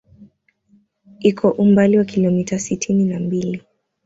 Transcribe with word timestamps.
Iko 1.19 1.47
umbali 1.55 1.97
wa 1.97 2.05
kilomita 2.05 2.59
sitini 2.59 3.05
na 3.05 3.19
mbili 3.19 3.61